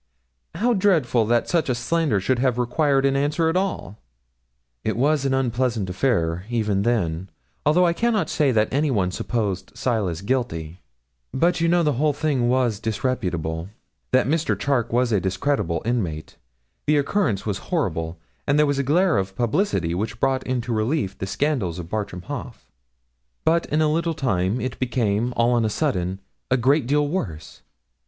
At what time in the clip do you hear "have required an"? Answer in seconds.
2.39-3.15